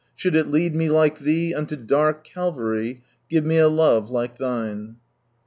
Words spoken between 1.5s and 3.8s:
unle dark Cah'aiy, Give me a